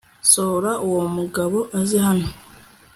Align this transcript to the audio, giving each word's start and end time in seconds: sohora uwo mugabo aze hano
sohora 0.31 0.71
uwo 0.87 1.03
mugabo 1.15 1.57
aze 1.79 1.97
hano 2.07 2.27